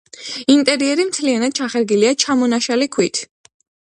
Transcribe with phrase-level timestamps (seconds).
[0.51, 3.21] ინტერიერი მთლიანად ჩახერგილია ჩამონაშალი ქვით.